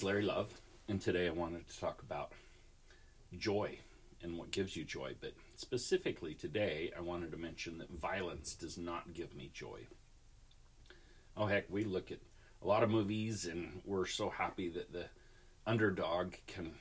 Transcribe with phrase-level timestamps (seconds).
[0.00, 0.54] name's Larry Love,
[0.88, 2.32] and today I wanted to talk about
[3.36, 3.80] joy
[4.22, 5.14] and what gives you joy.
[5.20, 9.80] But specifically today, I wanted to mention that violence does not give me joy.
[11.36, 12.20] Oh, heck, we look at
[12.62, 15.04] a lot of movies and we're so happy that the
[15.66, 16.72] underdog can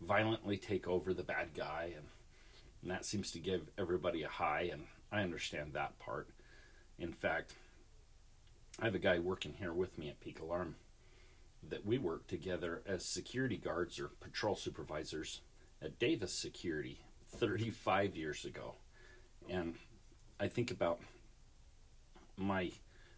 [0.00, 2.06] violently take over the bad guy, and,
[2.80, 6.28] and that seems to give everybody a high, and I understand that part.
[6.98, 7.56] In fact,
[8.80, 10.76] I have a guy working here with me at Peak Alarm
[11.70, 15.40] that we worked together as security guards or patrol supervisors
[15.82, 17.00] at Davis Security
[17.36, 18.76] 35 years ago.
[19.48, 19.74] And
[20.40, 21.00] I think about
[22.36, 22.72] my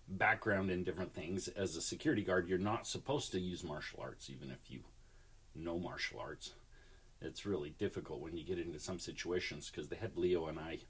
[0.09, 1.49] background in different things.
[1.49, 4.81] As a security guard, you're not supposed to use martial arts, even if you
[5.55, 6.53] know martial arts.
[7.21, 10.81] It's really difficult when you get into some situations because they had Leo and I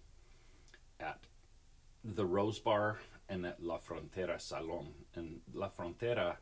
[0.98, 1.20] at
[2.04, 2.98] the Rose Bar
[3.29, 4.88] and at La Frontera Salon.
[5.15, 6.37] And La Frontera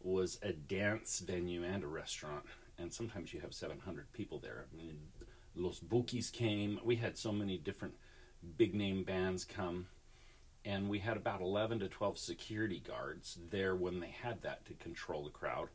[0.00, 2.44] was a dance venue and a restaurant,
[2.78, 4.66] and sometimes you have 700 people there.
[4.72, 4.98] I mean,
[5.54, 6.78] Los Bukis came.
[6.84, 7.94] We had so many different
[8.56, 9.86] big name bands come,
[10.64, 14.74] and we had about 11 to 12 security guards there when they had that to
[14.74, 15.68] control the crowd.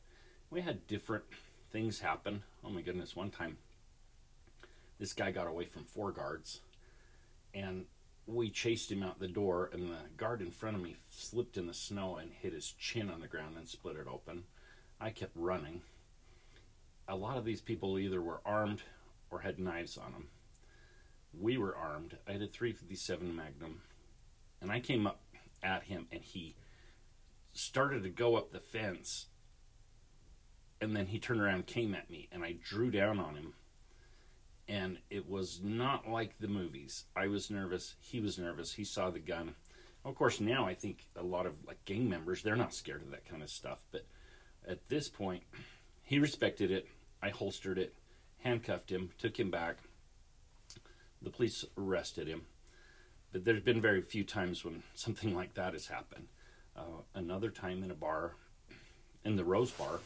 [0.49, 1.25] We had different
[1.71, 2.43] things happen.
[2.63, 3.57] Oh my goodness, one time
[4.99, 6.61] this guy got away from four guards,
[7.53, 7.85] and
[8.25, 11.67] we chased him out the door, and the guard in front of me slipped in
[11.67, 14.43] the snow and hit his chin on the ground and split it open.
[14.99, 15.81] I kept running.
[17.07, 18.83] A lot of these people either were armed
[19.29, 20.27] or had knives on them.
[21.33, 22.17] We were armed.
[22.27, 23.81] I had a 357 Magnum,
[24.61, 25.21] and I came up
[25.63, 26.55] at him, and he
[27.53, 29.27] started to go up the fence,
[30.79, 33.53] and then he turned around, came at me, and I drew down on him
[34.67, 37.05] and it was not like the movies.
[37.15, 37.95] I was nervous.
[37.99, 38.73] He was nervous.
[38.73, 39.55] He saw the gun.
[40.03, 43.11] Of course, now I think a lot of like gang members they're not scared of
[43.11, 43.79] that kind of stuff.
[43.91, 44.05] But
[44.67, 45.43] at this point,
[46.03, 46.87] he respected it.
[47.21, 47.93] I holstered it,
[48.39, 49.77] handcuffed him, took him back.
[51.21, 52.43] The police arrested him.
[53.31, 56.27] But there's been very few times when something like that has happened.
[56.75, 58.35] Uh, another time in a bar,
[59.25, 59.99] in the Rose Bar,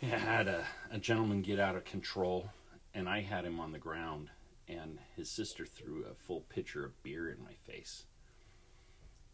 [0.00, 2.50] had a, a gentleman get out of control,
[2.94, 4.28] and I had him on the ground,
[4.68, 8.04] and his sister threw a full pitcher of beer in my face.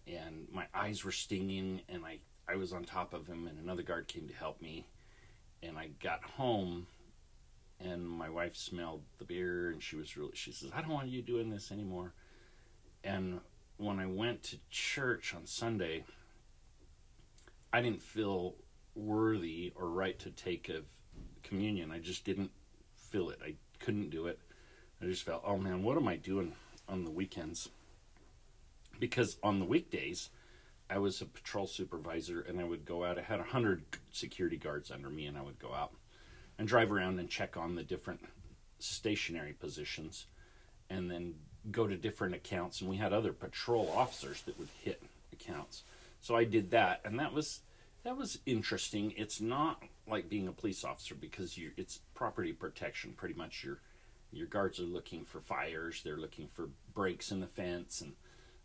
[0.06, 2.18] And my eyes were stinging, and I,
[2.48, 4.86] I was on top of him, and another guard came to help me.
[5.62, 6.86] And I got home,
[7.80, 11.08] and my wife smelled the beer, and she was really, she says, I don't want
[11.08, 12.14] you doing this anymore.
[13.04, 13.40] And
[13.78, 16.04] when I went to church on Sunday,
[17.72, 18.54] I didn't feel
[18.94, 20.84] worthy or right to take of
[21.42, 21.90] communion.
[21.90, 22.50] I just didn't
[22.96, 23.38] feel it.
[23.44, 24.38] I couldn't do it.
[25.00, 26.52] I just felt, oh man, what am I doing
[26.88, 27.68] on the weekends?
[28.98, 30.30] Because on the weekdays,
[30.88, 33.18] I was a patrol supervisor and I would go out.
[33.18, 33.82] I had a hundred
[34.12, 35.92] security guards under me, and I would go out
[36.58, 38.20] and drive around and check on the different
[38.78, 40.26] stationary positions,
[40.90, 41.34] and then
[41.70, 42.80] go to different accounts.
[42.80, 45.82] And we had other patrol officers that would hit accounts.
[46.20, 47.60] So I did that, and that was
[48.04, 49.12] that was interesting.
[49.16, 53.12] It's not like being a police officer because you it's property protection.
[53.16, 53.78] Pretty much your
[54.32, 58.14] your guards are looking for fires, they're looking for breaks in the fence and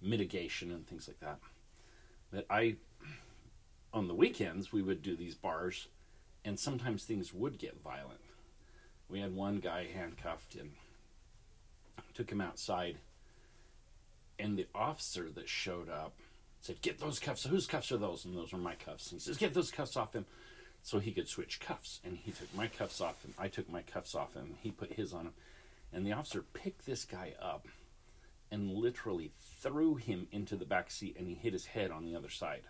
[0.02, 1.40] mitigation and things like that.
[2.32, 2.76] But I
[3.94, 5.88] on the weekends we would do these bars
[6.44, 8.22] and sometimes things would get violent.
[9.10, 10.72] We had one guy handcuffed and
[12.14, 12.98] took him outside
[14.40, 16.14] and the officer that showed up
[16.62, 17.46] said, Get those cuffs.
[17.46, 18.26] Whose cuffs are those?
[18.26, 19.12] And those were my cuffs.
[19.12, 20.26] And he says, Get those cuffs off him.
[20.84, 22.00] So he could switch cuffs.
[22.04, 23.34] And he took my cuffs off him.
[23.38, 24.56] I took my cuffs off him.
[24.62, 25.34] He put his on him.
[25.92, 27.68] And the officer picked this guy up
[28.52, 29.32] and literally
[29.62, 32.64] threw him into the back seat and he hit his head on the other side.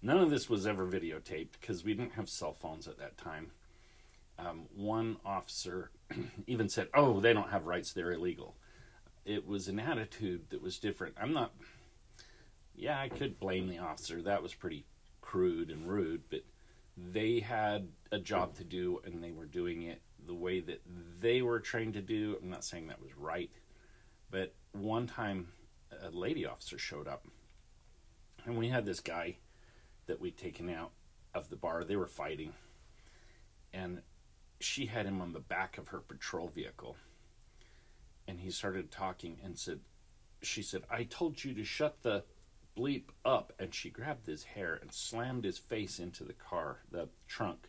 [0.00, 3.50] None of this was ever videotaped because we didn't have cell phones at that time.
[4.38, 5.90] Um, one officer
[6.46, 8.56] even said, Oh, they don't have rights, they're illegal.
[9.24, 11.14] It was an attitude that was different.
[11.20, 11.52] I'm not
[12.74, 14.22] yeah, I could blame the officer.
[14.22, 14.84] That was pretty
[15.20, 16.42] crude and rude, but
[16.96, 20.82] they had a job to do and they were doing it the way that
[21.20, 22.38] they were trained to do.
[22.42, 23.50] I'm not saying that was right,
[24.30, 25.48] but one time
[26.02, 27.26] a lady officer showed up
[28.44, 29.36] and we had this guy
[30.06, 30.90] that we'd taken out
[31.34, 31.84] of the bar.
[31.84, 32.52] They were fighting
[33.72, 34.02] and
[34.60, 36.96] she had him on the back of her patrol vehicle
[38.28, 39.80] and he started talking and said
[40.42, 42.22] she said i told you to shut the
[42.76, 47.08] bleep up and she grabbed his hair and slammed his face into the car, the
[47.28, 47.68] trunk,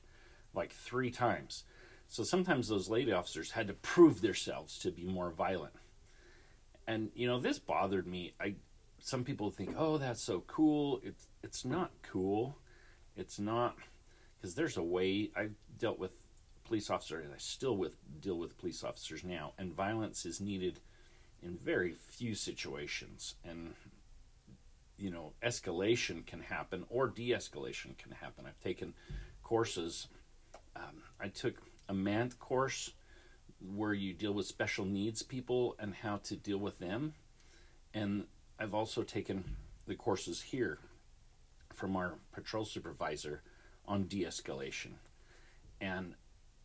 [0.53, 1.63] like three times.
[2.07, 5.73] So sometimes those lady officers had to prove themselves to be more violent.
[6.87, 8.33] And you know, this bothered me.
[8.39, 8.55] I
[8.99, 12.57] some people think, "Oh, that's so cool." It's it's not cool.
[13.15, 13.77] It's not
[14.39, 16.11] because there's a way I've dealt with
[16.65, 20.79] police officers, and I still with deal with police officers now, and violence is needed
[21.41, 23.73] in very few situations, and
[24.97, 28.45] you know, escalation can happen or de-escalation can happen.
[28.47, 28.93] I've taken
[29.43, 30.07] courses.
[30.75, 31.55] Um, I took
[31.89, 32.91] a Mandt course
[33.75, 37.13] where you deal with special needs people and how to deal with them,
[37.93, 38.25] and
[38.59, 39.55] I've also taken
[39.87, 40.79] the courses here
[41.73, 43.41] from our patrol supervisor
[43.87, 44.93] on de-escalation,
[45.79, 46.15] and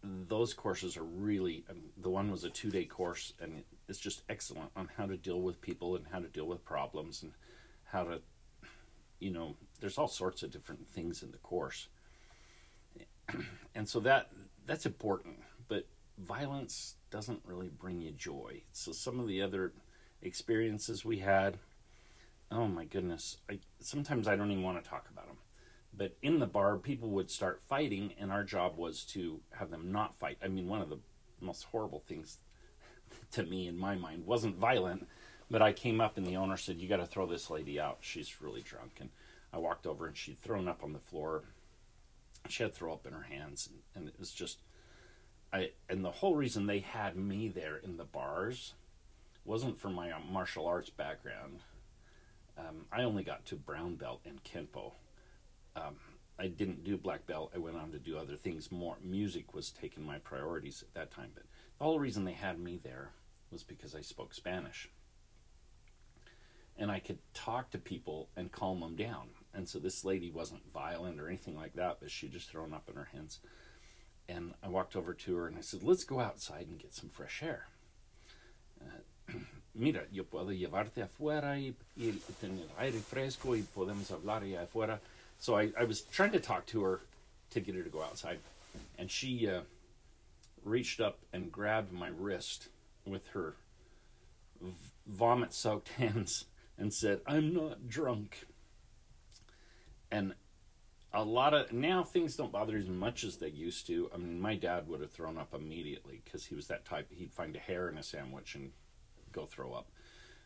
[0.02, 4.22] those courses are really um, the one was a two day course and it's just
[4.28, 7.32] excellent on how to deal with people and how to deal with problems and
[7.92, 8.20] how to
[9.18, 11.88] you know there's all sorts of different things in the course.
[13.74, 14.30] And so that
[14.66, 15.36] that's important
[15.68, 15.86] but
[16.18, 18.62] violence doesn't really bring you joy.
[18.72, 19.72] So some of the other
[20.22, 21.58] experiences we had
[22.50, 25.36] oh my goodness I sometimes I don't even want to talk about them
[25.98, 29.90] but in the bar, people would start fighting, and our job was to have them
[29.90, 30.38] not fight.
[30.42, 31.00] I mean, one of the
[31.40, 32.38] most horrible things
[33.32, 35.08] to me in my mind wasn't violent,
[35.50, 37.98] but I came up and the owner said, "You got to throw this lady out.
[38.00, 39.10] She's really drunk." And
[39.52, 41.44] I walked over and she'd thrown up on the floor.
[42.48, 44.58] She had throw up in her hands, and, and it was just,
[45.52, 45.72] I.
[45.88, 48.74] And the whole reason they had me there in the bars
[49.44, 51.60] wasn't for my martial arts background.
[52.58, 54.92] Um, I only got to brown belt in Kenpo
[55.78, 55.96] um,
[56.38, 57.52] I didn't do black belt.
[57.54, 58.70] I went on to do other things.
[58.70, 61.30] More music was taking my priorities at that time.
[61.34, 61.44] But
[61.78, 63.10] the whole reason they had me there
[63.50, 64.88] was because I spoke Spanish,
[66.78, 69.30] and I could talk to people and calm them down.
[69.52, 72.88] And so this lady wasn't violent or anything like that, but she just thrown up
[72.88, 73.40] in her hands.
[74.28, 77.08] And I walked over to her and I said, "Let's go outside and get some
[77.08, 77.66] fresh air."
[78.80, 79.32] Uh,
[79.74, 85.00] Mira, yo puedo llevarte afuera y, y tener aire fresco y podemos hablar allá afuera.
[85.38, 87.00] So I, I was trying to talk to her
[87.50, 88.38] to get her to go outside,
[88.98, 89.60] and she uh,
[90.64, 92.68] reached up and grabbed my wrist
[93.06, 93.54] with her
[94.60, 94.72] v-
[95.06, 96.44] vomit soaked hands
[96.78, 98.46] and said, I'm not drunk.
[100.10, 100.34] And
[101.12, 104.10] a lot of now things don't bother as much as they used to.
[104.14, 107.08] I mean, my dad would have thrown up immediately because he was that type.
[107.10, 108.70] He'd find a hair in a sandwich and
[109.32, 109.90] go throw up.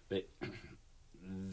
[0.09, 0.29] But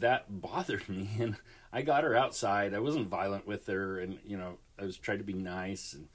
[0.00, 1.36] that bothered me and
[1.72, 2.74] I got her outside.
[2.74, 6.08] I wasn't violent with her and you know, I was trying to be nice and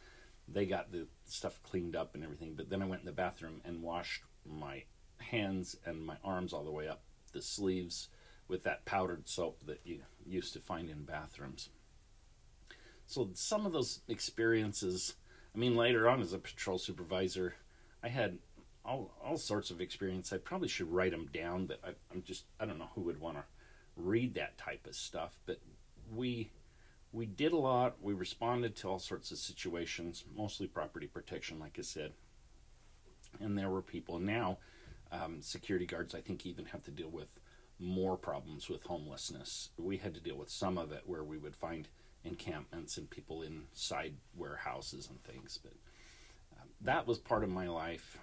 [0.48, 2.54] they got the stuff cleaned up and everything.
[2.56, 4.84] But then I went in the bathroom and washed my
[5.18, 7.02] hands and my arms all the way up
[7.34, 8.10] the sleeves
[8.48, 11.70] with that powdered soap that you used to find in bathrooms.
[13.08, 15.16] So some of those experiences,
[15.54, 17.56] I mean later on as a patrol supervisor,
[18.04, 18.40] I had
[18.84, 20.32] all all sorts of experience.
[20.32, 23.20] I probably should write them down, but I, am just I don't know who would
[23.20, 23.44] want to
[23.96, 25.40] read that type of stuff.
[25.46, 25.60] But
[26.14, 26.52] we
[27.12, 27.96] we did a lot.
[28.02, 32.14] We responded to all sorts of situations, mostly property protection, like I said.
[33.40, 34.58] And there were people now.
[35.12, 37.40] Um, security guards, I think, even have to deal with
[37.80, 39.70] more problems with homelessness.
[39.78, 41.88] We had to deal with some of it where we would find
[42.24, 45.60] encampments and people inside warehouses and things.
[45.62, 45.74] But
[46.60, 48.18] um, that was part of my life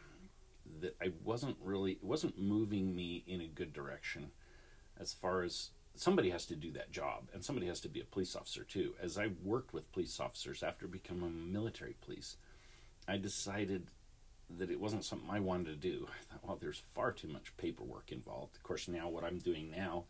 [0.81, 4.31] that I wasn't really it wasn't moving me in a good direction
[4.98, 8.05] as far as somebody has to do that job and somebody has to be a
[8.05, 12.36] police officer too as I worked with police officers after becoming a military police
[13.06, 13.88] I decided
[14.59, 17.56] that it wasn't something I wanted to do I thought well there's far too much
[17.56, 20.05] paperwork involved of course now what I'm doing now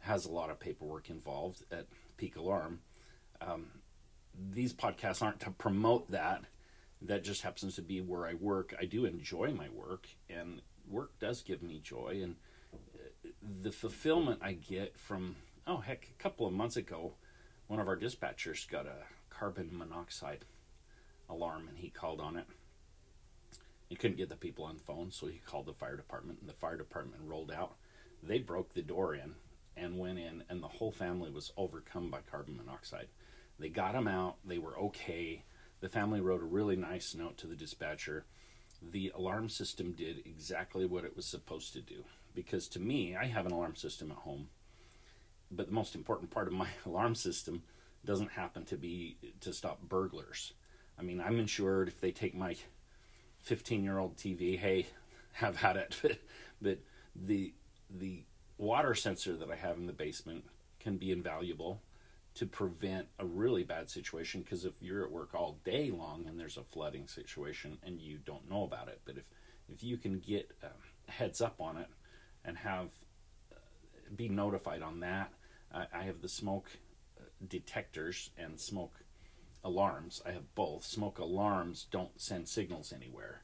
[0.00, 2.80] has a lot of paperwork involved at Peak Alarm
[3.40, 3.66] um,
[4.52, 6.44] these podcasts aren't to promote that
[7.02, 8.74] that just happens to be where I work.
[8.80, 12.20] I do enjoy my work, and work does give me joy.
[12.22, 12.36] And
[12.72, 13.28] uh,
[13.62, 17.14] the fulfillment I get from, oh, heck, a couple of months ago,
[17.66, 20.44] one of our dispatchers got a carbon monoxide
[21.28, 22.46] alarm and he called on it.
[23.88, 26.48] He couldn't get the people on the phone, so he called the fire department, and
[26.48, 27.76] the fire department rolled out.
[28.22, 29.34] They broke the door in
[29.76, 33.08] and went in, and the whole family was overcome by carbon monoxide.
[33.58, 35.44] They got him out, they were okay
[35.80, 38.24] the family wrote a really nice note to the dispatcher.
[38.82, 42.04] The alarm system did exactly what it was supposed to do.
[42.34, 44.48] Because to me, I have an alarm system at home,
[45.50, 47.62] but the most important part of my alarm system
[48.04, 50.52] doesn't happen to be to stop burglars.
[50.98, 52.56] I mean, I'm insured if they take my
[53.46, 54.86] 15 year old TV, hey,
[55.34, 55.96] have at it.
[56.02, 56.18] but,
[56.60, 56.78] but
[57.14, 57.54] the
[57.88, 58.24] the
[58.58, 60.44] water sensor that I have in the basement
[60.80, 61.80] can be invaluable
[62.34, 66.38] to prevent a really bad situation because if you're at work all day long and
[66.38, 69.30] there's a flooding situation and you don't know about it but if
[69.72, 70.66] if you can get uh,
[71.08, 71.88] heads up on it
[72.44, 72.88] and have
[73.52, 73.56] uh,
[74.14, 75.32] be notified on that
[75.72, 76.68] i have the smoke
[77.18, 79.00] uh, detectors and smoke
[79.66, 80.22] alarms.
[80.24, 80.84] I have both.
[80.84, 83.42] Smoke alarms don't send signals anywhere.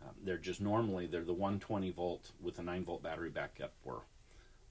[0.00, 4.02] Um, they're just normally they're the 120 volt with a 9 volt battery backup, or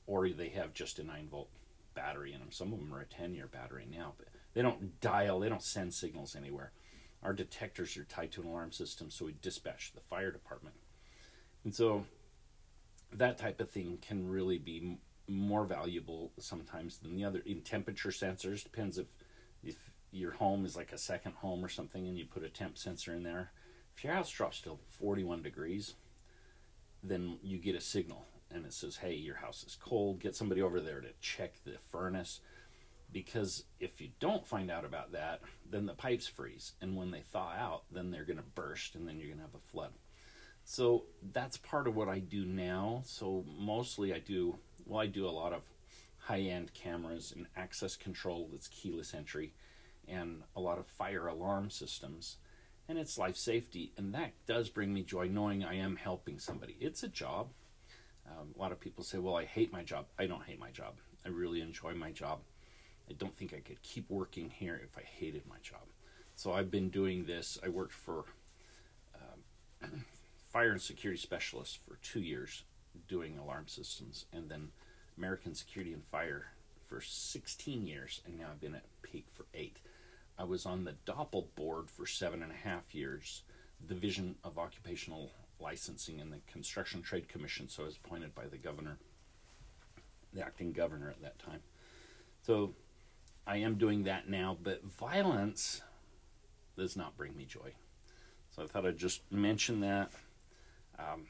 [0.07, 1.49] or they have just a 9 volt
[1.93, 2.51] battery in them.
[2.51, 5.39] Some of them are a 10 year battery now, but they don't dial.
[5.39, 6.71] They don't send signals anywhere.
[7.21, 10.75] Our detectors are tied to an alarm system, so we dispatch the fire department,
[11.63, 12.05] and so
[13.11, 17.41] that type of thing can really be more valuable sometimes than the other.
[17.45, 19.07] In temperature sensors, depends if
[19.63, 19.75] if
[20.13, 23.13] your home is like a second home or something, and you put a temp sensor
[23.13, 23.51] in there.
[23.95, 25.95] If your house drops to 41 degrees,
[27.03, 30.19] then you get a signal and it says, "Hey, your house is cold.
[30.19, 32.39] Get somebody over there to check the furnace."
[33.11, 37.21] Because if you don't find out about that, then the pipes freeze, and when they
[37.21, 39.93] thaw out, then they're going to burst, and then you're going to have a flood.
[40.65, 43.01] So that's part of what I do now.
[43.05, 45.63] So mostly I do well, I do a lot of
[46.17, 49.53] high-end cameras and access control that's keyless entry,
[50.07, 52.37] and a lot of fire alarm systems,
[52.87, 56.75] and it's life safety, and that does bring me joy knowing I am helping somebody.
[56.79, 57.49] It's a job.
[58.27, 60.71] Um, a lot of people say, "Well, I hate my job." I don't hate my
[60.71, 60.95] job.
[61.25, 62.41] I really enjoy my job.
[63.09, 65.87] I don't think I could keep working here if I hated my job.
[66.35, 67.59] So I've been doing this.
[67.63, 68.25] I worked for
[69.15, 70.05] um,
[70.51, 72.63] fire and security specialist for two years
[73.07, 74.69] doing alarm systems, and then
[75.17, 76.47] American Security and Fire
[76.87, 79.77] for 16 years, and now I've been at Peak for eight.
[80.37, 83.43] I was on the DOPL board for seven and a half years,
[83.85, 88.57] Division of Occupational Licensing in the Construction Trade Commission, so I was appointed by the
[88.57, 88.97] governor,
[90.33, 91.61] the acting governor at that time.
[92.41, 92.73] So
[93.45, 95.81] I am doing that now, but violence
[96.77, 97.73] does not bring me joy.
[98.55, 100.11] So I thought I'd just mention that.
[100.97, 101.25] Um,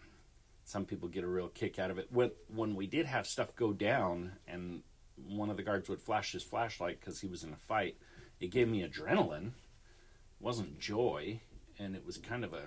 [0.65, 2.07] some people get a real kick out of it.
[2.11, 4.81] When when we did have stuff go down, and
[5.27, 7.97] one of the guards would flash his flashlight because he was in a fight,
[8.43, 9.47] it gave me adrenaline.
[9.47, 11.39] It wasn't joy,
[11.79, 12.63] and it was kind of a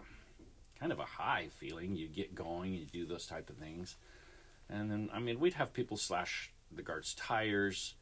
[0.80, 1.94] kind of a high feeling.
[1.94, 3.96] You get going, you do those type of things,
[4.70, 7.94] and then I mean we'd have people slash the guards' tires.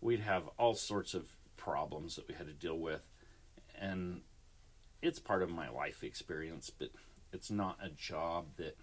[0.00, 3.02] We'd have all sorts of problems that we had to deal with,
[3.78, 4.22] and
[5.00, 6.88] it's part of my life experience, but
[7.32, 8.76] it's not a job that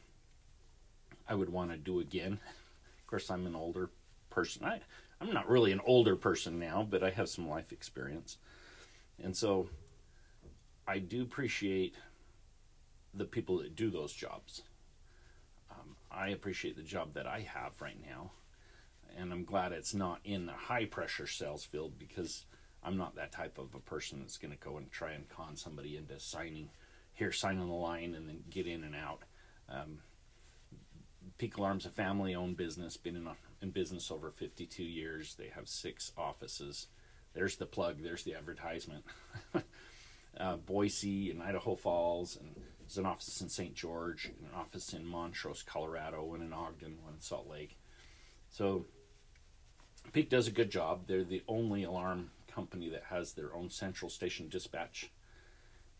[1.27, 2.39] I would want to do again.
[2.99, 3.89] Of course, I'm an older
[4.29, 4.65] person.
[4.65, 4.81] I,
[5.19, 8.37] I'm not really an older person now, but I have some life experience.
[9.21, 9.69] And so
[10.87, 11.95] I do appreciate
[13.13, 14.61] the people that do those jobs.
[15.71, 18.31] Um, I appreciate the job that I have right now.
[19.17, 22.45] And I'm glad it's not in the high pressure sales field because
[22.83, 25.57] I'm not that type of a person that's going to go and try and con
[25.57, 26.69] somebody into signing
[27.13, 29.23] here, sign on the line, and then get in and out.
[29.67, 29.99] Um,
[31.39, 35.35] Peak Alarm's a family owned business, been in, a, in business over 52 years.
[35.35, 36.87] They have six offices.
[37.33, 39.05] There's the plug, there's the advertisement.
[40.39, 43.75] uh, Boise and Idaho Falls, and there's an office in St.
[43.75, 47.77] George, an office in Montrose, Colorado, one in Ogden, one in Salt Lake.
[48.49, 48.85] So
[50.13, 51.01] Peak does a good job.
[51.07, 55.11] They're the only alarm company that has their own central station dispatch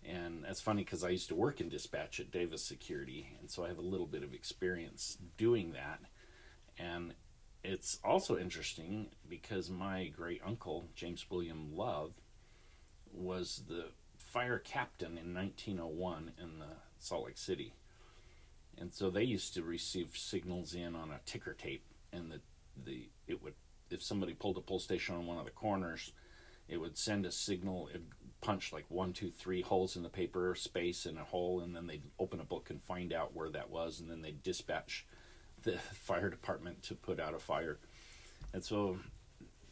[0.07, 3.65] and that's funny because I used to work in dispatch at Davis Security, and so
[3.65, 5.99] I have a little bit of experience doing that.
[6.79, 7.13] And
[7.63, 12.13] it's also interesting because my great uncle, James William Love,
[13.11, 13.87] was the
[14.17, 16.65] fire captain in 1901 in the
[16.97, 17.73] Salt Lake City.
[18.77, 21.83] And so they used to receive signals in on a ticker tape,
[22.13, 22.41] and the,
[22.85, 23.55] the it would
[23.89, 26.11] if somebody pulled a pull station on one of the corners,
[26.67, 27.87] it would send a signal.
[27.89, 28.05] It'd
[28.41, 31.87] punch like one, two, three holes in the paper, space in a hole, and then
[31.87, 35.05] they'd open a book and find out where that was, and then they'd dispatch
[35.63, 37.77] the fire department to put out a fire.
[38.53, 38.97] And so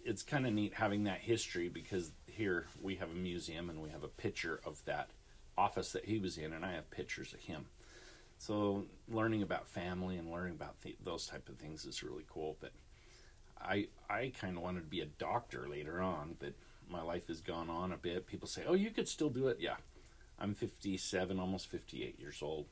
[0.03, 3.89] it's kind of neat having that history because here we have a museum and we
[3.89, 5.09] have a picture of that
[5.57, 7.65] office that he was in, and I have pictures of him.
[8.37, 12.57] So learning about family and learning about th- those type of things is really cool.
[12.59, 12.71] But
[13.59, 16.53] I I kind of wanted to be a doctor later on, but
[16.89, 18.27] my life has gone on a bit.
[18.27, 19.77] People say, "Oh, you could still do it." Yeah,
[20.37, 22.67] I'm 57, almost 58 years old.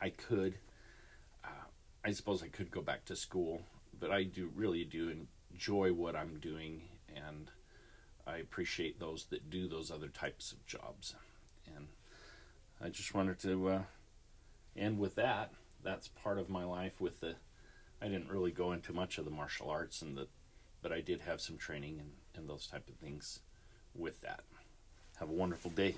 [0.00, 0.58] I could.
[2.04, 3.62] I suppose I could go back to school,
[3.98, 5.14] but I do really do
[5.52, 6.82] enjoy what I'm doing,
[7.14, 7.50] and
[8.26, 11.14] I appreciate those that do those other types of jobs.
[11.76, 11.88] And
[12.80, 13.82] I just wanted to uh,
[14.76, 15.52] end with that.
[15.84, 17.00] That's part of my life.
[17.00, 17.36] With the,
[18.00, 20.28] I didn't really go into much of the martial arts and the,
[20.82, 23.40] but I did have some training and and those type of things
[23.94, 24.40] with that.
[25.18, 25.96] Have a wonderful day.